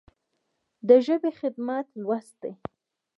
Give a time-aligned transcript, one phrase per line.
[0.87, 2.53] د ژبې خدمت لوست دی.